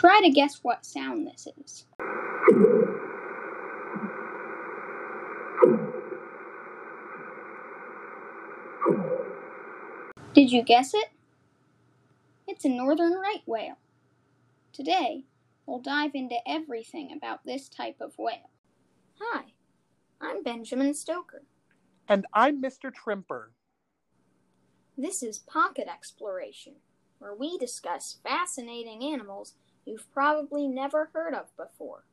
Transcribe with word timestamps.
Try 0.00 0.22
to 0.22 0.30
guess 0.30 0.60
what 0.62 0.86
sound 0.86 1.26
this 1.26 1.46
is. 1.62 1.84
Did 10.32 10.50
you 10.52 10.62
guess 10.62 10.94
it? 10.94 11.08
It's 12.48 12.64
a 12.64 12.70
northern 12.70 13.12
right 13.12 13.42
whale. 13.44 13.76
Today, 14.72 15.24
we'll 15.66 15.80
dive 15.80 16.12
into 16.14 16.36
everything 16.48 17.12
about 17.14 17.44
this 17.44 17.68
type 17.68 17.96
of 18.00 18.14
whale. 18.16 18.48
Hi, 19.20 19.52
I'm 20.18 20.42
Benjamin 20.42 20.94
Stoker. 20.94 21.42
And 22.08 22.24
I'm 22.32 22.62
Mr. 22.62 22.90
Trimper. 22.90 23.48
This 24.96 25.22
is 25.22 25.40
Pocket 25.40 25.88
Exploration, 25.92 26.76
where 27.18 27.34
we 27.34 27.58
discuss 27.58 28.16
fascinating 28.24 29.04
animals 29.04 29.56
you've 29.90 30.10
probably 30.12 30.68
never 30.68 31.10
heard 31.12 31.34
of 31.34 31.46
before. 31.56 32.04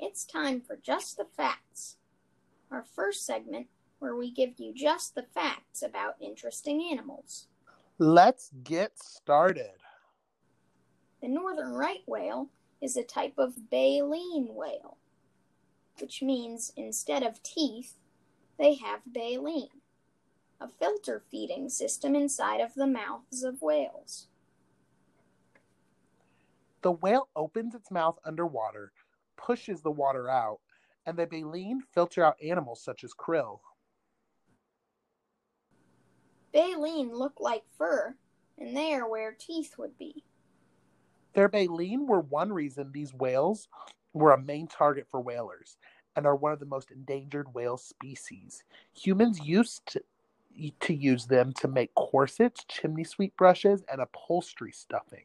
It's 0.00 0.24
time 0.26 0.60
for 0.60 0.76
Just 0.76 1.16
the 1.16 1.24
Facts, 1.36 1.61
our 2.72 2.84
first 2.94 3.26
segment 3.26 3.66
where 3.98 4.16
we 4.16 4.30
give 4.30 4.58
you 4.58 4.72
just 4.74 5.14
the 5.14 5.22
facts 5.22 5.82
about 5.82 6.16
interesting 6.20 6.88
animals. 6.90 7.46
Let's 7.98 8.50
get 8.64 8.98
started. 8.98 9.70
The 11.20 11.28
northern 11.28 11.72
right 11.74 12.02
whale 12.06 12.48
is 12.80 12.96
a 12.96 13.04
type 13.04 13.34
of 13.38 13.70
baleen 13.70 14.48
whale, 14.50 14.96
which 16.00 16.20
means 16.20 16.72
instead 16.76 17.22
of 17.22 17.42
teeth, 17.42 17.94
they 18.58 18.74
have 18.74 19.00
baleen, 19.06 19.68
a 20.60 20.66
filter 20.66 21.22
feeding 21.30 21.68
system 21.68 22.16
inside 22.16 22.60
of 22.60 22.74
the 22.74 22.86
mouths 22.86 23.44
of 23.44 23.62
whales. 23.62 24.26
The 26.82 26.90
whale 26.90 27.28
opens 27.36 27.76
its 27.76 27.92
mouth 27.92 28.18
underwater, 28.24 28.92
pushes 29.36 29.82
the 29.82 29.92
water 29.92 30.28
out, 30.28 30.58
and 31.06 31.16
the 31.16 31.26
baleen 31.26 31.82
filter 31.92 32.24
out 32.24 32.36
animals 32.42 32.82
such 32.82 33.04
as 33.04 33.12
krill. 33.14 33.60
Baleen 36.52 37.12
look 37.12 37.40
like 37.40 37.62
fur, 37.76 38.14
and 38.58 38.76
they 38.76 38.92
are 38.94 39.08
where 39.08 39.32
teeth 39.32 39.74
would 39.78 39.96
be. 39.98 40.24
Their 41.34 41.48
baleen 41.48 42.06
were 42.06 42.20
one 42.20 42.52
reason 42.52 42.92
these 42.92 43.14
whales 43.14 43.68
were 44.12 44.32
a 44.32 44.40
main 44.40 44.66
target 44.66 45.06
for 45.10 45.20
whalers 45.20 45.78
and 46.14 46.26
are 46.26 46.36
one 46.36 46.52
of 46.52 46.60
the 46.60 46.66
most 46.66 46.90
endangered 46.90 47.54
whale 47.54 47.78
species. 47.78 48.62
Humans 48.92 49.40
used 49.40 49.86
to, 49.86 50.02
to 50.80 50.94
use 50.94 51.26
them 51.26 51.54
to 51.54 51.68
make 51.68 51.94
corsets, 51.94 52.64
chimney 52.68 53.04
sweep 53.04 53.34
brushes, 53.36 53.82
and 53.90 54.02
upholstery 54.02 54.72
stuffing. 54.72 55.24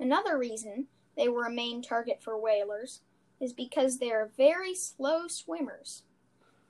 Another 0.00 0.36
reason 0.36 0.88
they 1.16 1.28
were 1.28 1.46
a 1.46 1.52
main 1.52 1.82
target 1.82 2.22
for 2.22 2.38
whalers 2.38 3.00
is 3.40 3.52
because 3.52 3.98
they 3.98 4.10
are 4.10 4.30
very 4.36 4.74
slow 4.74 5.26
swimmers. 5.28 6.02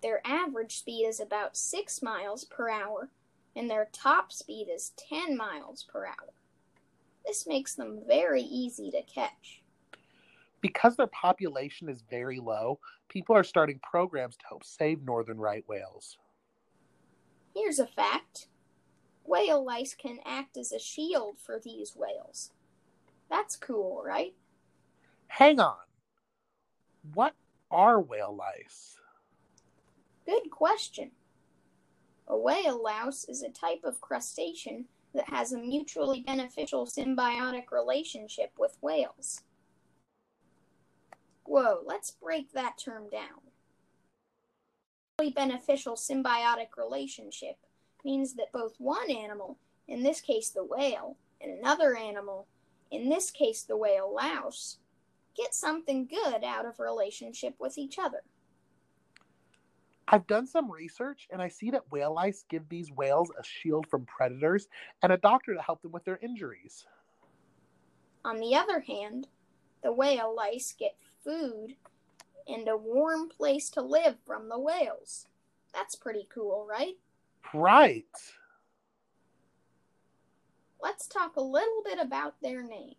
Their 0.03 0.21
average 0.25 0.79
speed 0.79 1.07
is 1.07 1.21
about 1.21 1.57
6 1.57 2.03
miles 2.03 2.45
per 2.45 2.69
hour, 2.69 3.11
and 3.57 3.71
their 3.71 3.89
top 3.93 4.33
speed 4.33 4.69
is 4.71 4.93
10 5.09 5.37
miles 5.37 5.85
per 5.85 6.07
hour. 6.07 6.35
This 7.25 7.47
makes 7.47 7.75
them 7.75 8.01
very 8.07 8.43
easy 8.43 8.91
to 8.91 9.03
catch. 9.03 9.63
Because 10.61 10.97
their 10.97 11.07
population 11.09 11.89
is 11.89 12.03
very 12.11 12.39
low, 12.39 12.81
people 13.09 13.37
are 13.37 13.45
starting 13.45 13.81
programs 13.83 14.37
to 14.37 14.47
help 14.49 14.65
save 14.65 15.03
northern 15.03 15.39
right 15.39 15.65
whales. 15.69 16.19
Here's 17.55 17.79
a 17.79 17.87
fact 17.87 18.49
whale 19.25 19.65
lice 19.65 19.95
can 19.95 20.19
act 20.27 20.57
as 20.57 20.73
a 20.73 20.79
shield 20.79 21.39
for 21.39 21.59
these 21.59 21.95
whales. 21.97 22.51
That's 23.35 23.57
cool, 23.57 24.01
right? 24.07 24.33
Hang 25.27 25.59
on. 25.59 25.75
What 27.15 27.35
are 27.69 28.01
whale 28.01 28.33
lice? 28.33 28.95
Good 30.25 30.53
question. 30.53 31.11
A 32.29 32.39
whale 32.39 32.81
louse 32.81 33.25
is 33.25 33.43
a 33.43 33.49
type 33.49 33.81
of 33.83 34.01
crustacean 34.01 34.85
that 35.15 35.31
has 35.31 35.53
a 35.53 35.59
mutually 35.59 36.21
beneficial 36.21 36.87
symbiotic 36.87 37.73
relationship 37.73 38.53
with 38.57 38.79
whales. 38.81 39.41
Whoa, 41.45 41.81
let's 41.85 42.13
break 42.13 42.53
that 42.53 42.79
term 42.79 43.09
down. 43.11 43.51
Mutually 45.19 45.35
beneficial 45.35 45.97
symbiotic 45.97 46.77
relationship 46.77 47.57
means 48.05 48.35
that 48.35 48.53
both 48.53 48.77
one 48.79 49.11
animal, 49.11 49.59
in 49.89 50.05
this 50.05 50.21
case 50.21 50.51
the 50.51 50.63
whale, 50.63 51.17
and 51.41 51.51
another 51.51 51.97
animal, 51.97 52.47
in 52.95 53.09
this 53.09 53.31
case 53.31 53.63
the 53.63 53.77
whale 53.77 54.15
louse, 54.15 54.79
get 55.37 55.55
something 55.55 56.07
good 56.07 56.45
out 56.45 56.67
of 56.67 56.79
relationship 56.79 57.55
with 57.59 57.77
each 57.77 57.99
other. 57.99 58.23
I've 60.07 60.27
done 60.27 60.47
some 60.47 60.71
research 60.71 61.27
and 61.31 61.41
I 61.41 61.49
see 61.49 61.71
that 61.71 61.91
whale 61.91 62.15
lice 62.15 62.45
give 62.49 62.69
these 62.69 62.93
whales 62.93 63.31
a 63.39 63.43
shield 63.43 63.87
from 63.89 64.05
predators 64.05 64.69
and 65.03 65.13
a 65.13 65.17
doctor 65.17 65.55
to 65.55 65.63
help 65.63 65.83
them 65.83 65.93
with 65.93 66.05
their 66.05 66.19
injuries. 66.23 66.87
On 68.25 68.39
the 68.39 68.55
other 68.55 68.81
hand, 68.81 69.29
the 69.83 69.93
whale 69.93 70.35
lice 70.35 70.75
get 70.79 70.97
food 71.25 71.77
and 72.47 72.69
a 72.69 72.77
warm 72.77 73.29
place 73.29 73.71
to 73.71 73.83
live 73.83 74.17
from 74.27 74.49
the 74.49 74.59
whales. 74.59 75.27
That's 75.73 75.97
pretty 75.97 76.29
cool, 76.33 76.67
right? 76.69 76.95
Right. 77.53 78.05
Let's 80.95 81.09
talk 81.09 81.35
a 81.35 81.43
little 81.43 81.83
bit 81.85 81.99
about 81.99 82.41
their 82.41 82.63
name. 82.63 82.95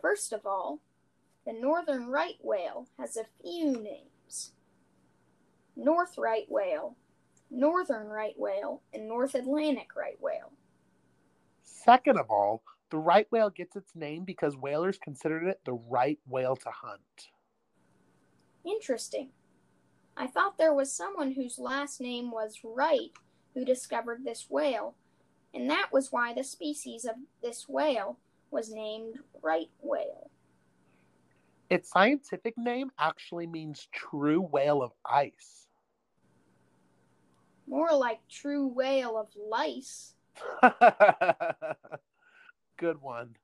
First 0.00 0.32
of 0.32 0.44
all, 0.44 0.80
the 1.46 1.52
northern 1.52 2.08
right 2.08 2.38
whale 2.42 2.88
has 2.98 3.16
a 3.16 3.26
few 3.40 3.70
names 3.70 4.50
North 5.76 6.18
right 6.18 6.46
whale, 6.48 6.96
northern 7.52 8.08
right 8.08 8.34
whale, 8.36 8.82
and 8.92 9.06
North 9.06 9.36
Atlantic 9.36 9.94
right 9.96 10.20
whale. 10.20 10.50
Second 11.62 12.18
of 12.18 12.32
all, 12.32 12.64
the 12.90 12.98
right 12.98 13.28
whale 13.30 13.50
gets 13.50 13.76
its 13.76 13.94
name 13.94 14.24
because 14.24 14.56
whalers 14.56 14.98
considered 14.98 15.46
it 15.46 15.60
the 15.64 15.74
right 15.88 16.18
whale 16.26 16.56
to 16.56 16.70
hunt. 16.70 17.28
Interesting. 18.64 19.28
I 20.16 20.26
thought 20.26 20.58
there 20.58 20.74
was 20.74 20.92
someone 20.92 21.30
whose 21.30 21.60
last 21.60 22.00
name 22.00 22.32
was 22.32 22.58
Wright 22.64 23.12
who 23.54 23.64
discovered 23.64 24.24
this 24.24 24.46
whale, 24.50 24.96
and 25.56 25.70
that 25.70 25.88
was 25.90 26.12
why 26.12 26.34
the 26.34 26.44
species 26.44 27.06
of 27.06 27.14
this 27.42 27.66
whale 27.66 28.18
was 28.50 28.70
named 28.70 29.16
right 29.42 29.70
whale. 29.80 30.30
Its 31.70 31.88
scientific 31.88 32.58
name 32.58 32.90
actually 32.98 33.46
means 33.46 33.88
true 33.90 34.42
whale 34.42 34.82
of 34.82 34.92
ice. 35.04 35.66
More 37.66 37.92
like 37.92 38.20
true 38.28 38.68
whale 38.68 39.18
of 39.18 39.28
lice. 39.34 40.14
Good 42.76 43.00
one. 43.00 43.36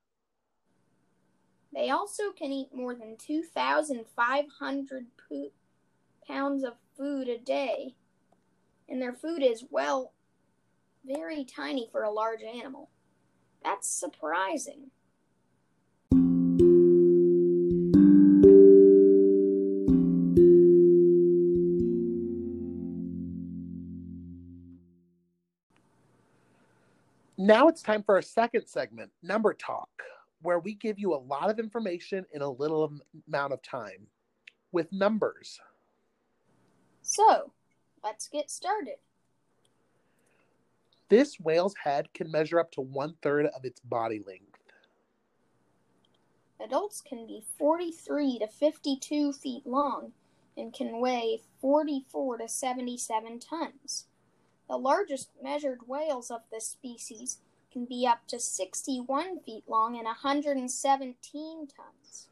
They 1.74 1.88
also 1.88 2.24
can 2.36 2.52
eat 2.52 2.74
more 2.74 2.94
than 2.94 3.16
2,500 3.16 5.06
po- 5.30 5.50
pounds 6.28 6.62
of 6.62 6.74
food 6.94 7.28
a 7.28 7.38
day. 7.38 7.94
And 8.86 9.00
their 9.00 9.14
food 9.14 9.42
is, 9.42 9.64
well, 9.70 10.12
very 11.04 11.44
tiny 11.44 11.88
for 11.90 12.02
a 12.02 12.10
large 12.10 12.42
animal. 12.42 12.90
That's 13.64 13.88
surprising. 13.88 14.90
Now 27.38 27.66
it's 27.66 27.82
time 27.82 28.04
for 28.04 28.14
our 28.14 28.22
second 28.22 28.66
segment, 28.66 29.10
Number 29.22 29.52
Talk, 29.52 29.90
where 30.42 30.60
we 30.60 30.74
give 30.74 31.00
you 31.00 31.12
a 31.12 31.16
lot 31.16 31.50
of 31.50 31.58
information 31.58 32.24
in 32.32 32.40
a 32.40 32.48
little 32.48 32.92
amount 33.26 33.52
of 33.52 33.60
time 33.62 34.06
with 34.70 34.92
numbers. 34.92 35.58
So, 37.02 37.50
let's 38.04 38.28
get 38.28 38.48
started. 38.48 38.94
This 41.12 41.38
whale's 41.38 41.74
head 41.84 42.14
can 42.14 42.30
measure 42.30 42.58
up 42.58 42.72
to 42.72 42.80
one 42.80 43.16
third 43.20 43.44
of 43.44 43.66
its 43.66 43.80
body 43.80 44.22
length. 44.26 44.56
Adults 46.58 47.02
can 47.06 47.26
be 47.26 47.44
43 47.58 48.38
to 48.38 48.46
52 48.46 49.34
feet 49.34 49.66
long 49.66 50.12
and 50.56 50.72
can 50.72 51.02
weigh 51.02 51.42
44 51.60 52.38
to 52.38 52.48
77 52.48 53.40
tons. 53.40 54.06
The 54.70 54.78
largest 54.78 55.28
measured 55.42 55.80
whales 55.86 56.30
of 56.30 56.40
this 56.50 56.68
species 56.68 57.40
can 57.70 57.84
be 57.84 58.06
up 58.06 58.26
to 58.28 58.40
61 58.40 59.40
feet 59.40 59.64
long 59.68 59.96
and 59.96 60.06
117 60.06 61.66
tons. 61.66 62.28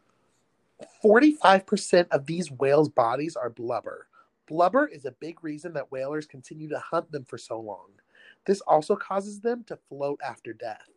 45% 1.05 2.07
of 2.11 2.25
these 2.25 2.51
whales' 2.51 2.89
bodies 2.89 3.37
are 3.37 3.51
blubber. 3.51 4.07
Blubber 4.49 4.87
is 4.87 5.05
a 5.05 5.13
big 5.13 5.45
reason 5.45 5.75
that 5.75 5.93
whalers 5.93 6.25
continue 6.25 6.71
to 6.71 6.79
hunt 6.79 7.13
them 7.13 7.27
for 7.27 7.37
so 7.37 7.61
long. 7.61 8.00
This 8.47 8.61
also 8.63 8.97
causes 8.97 9.41
them 9.41 9.65
to 9.65 9.79
float 9.89 10.21
after 10.25 10.53
death. 10.53 10.89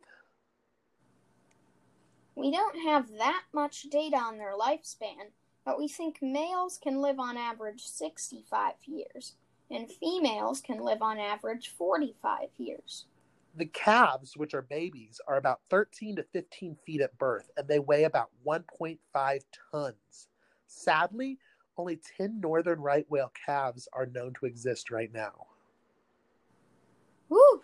We 2.36 2.52
don't 2.52 2.80
have 2.80 3.10
that 3.18 3.44
much 3.54 3.84
data 3.84 4.18
on 4.18 4.38
their 4.38 4.54
lifespan, 4.58 5.32
but 5.66 5.78
we 5.78 5.88
think 5.88 6.22
males 6.22 6.80
can 6.82 7.02
live 7.02 7.20
on 7.20 7.38
average 7.38 7.84
65 7.84 8.74
years, 8.86 9.36
and 9.70 9.90
females 9.92 10.62
can 10.62 10.80
live 10.80 11.02
on 11.02 11.20
average 11.20 11.74
45 11.78 12.50
years. 12.58 13.06
The 13.56 13.68
calves, 13.68 14.36
which 14.36 14.56
are 14.56 14.64
babies, 14.64 15.22
are 15.28 15.38
about 15.38 15.62
13 15.70 16.16
to 16.16 16.24
15 16.24 16.76
feet 16.86 17.02
at 17.02 17.18
birth, 17.20 17.52
and 17.56 17.68
they 17.68 17.78
weigh 17.78 18.06
about 18.06 18.32
1.5 18.46 18.98
tons. 19.72 20.28
Sadly, 20.66 21.38
only 21.78 22.00
10 22.18 22.40
northern 22.40 22.80
right 22.80 23.06
whale 23.10 23.32
calves 23.46 23.88
are 23.94 24.08
known 24.08 24.34
to 24.40 24.48
exist 24.48 24.90
right 24.90 25.14
now. 25.14 25.48
Woo! 27.30 27.64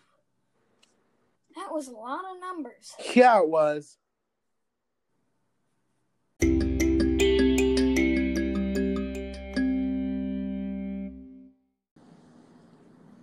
That 1.55 1.68
was 1.79 1.87
a 1.87 1.91
lot 1.91 2.25
of 2.29 2.41
numbers. 2.41 2.93
Yeah, 3.15 3.39
it 3.39 3.47
was. 3.47 3.97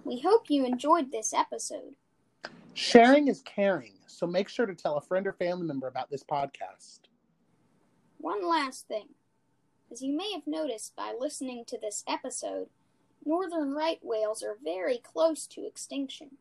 We 0.07 0.21
hope 0.21 0.49
you 0.49 0.65
enjoyed 0.65 1.13
this 1.13 1.35
episode. 1.35 1.97
Sharing 2.73 3.29
is 3.29 3.43
caring, 3.43 3.93
so 4.07 4.27
make 4.27 4.49
sure 4.49 4.65
to 4.65 4.75
tell 4.75 4.97
a 4.97 5.03
friend 5.03 5.27
or 5.27 5.35
family 5.35 5.67
member 5.67 5.89
about 5.89 6.11
this 6.11 6.25
podcast. 6.25 7.01
One 8.17 8.49
last 8.49 8.89
thing. 8.89 9.09
As 9.93 10.01
you 10.01 10.17
may 10.17 10.33
have 10.33 10.47
noticed 10.47 10.97
by 10.97 11.13
listening 11.21 11.65
to 11.67 11.79
this 11.79 12.05
episode, 12.09 12.69
northern 13.23 13.75
right 13.75 13.99
whales 14.03 14.43
are 14.43 14.57
very 14.65 14.97
close 14.97 15.47
to 15.49 15.67
extinction. 15.67 16.39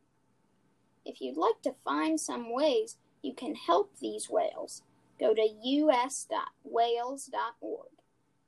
If 1.05 1.21
you'd 1.21 1.37
like 1.37 1.61
to 1.63 1.75
find 1.83 2.19
some 2.19 2.53
ways 2.53 2.97
you 3.21 3.33
can 3.33 3.55
help 3.55 3.93
these 3.99 4.29
whales, 4.29 4.83
go 5.19 5.33
to 5.33 5.41
us.whales.org. 5.41 7.89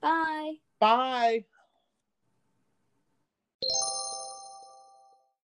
Bye. 0.00 0.54
Bye. 0.80 1.44